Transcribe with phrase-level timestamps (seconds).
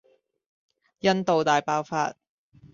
[1.01, 2.15] 印度大爆發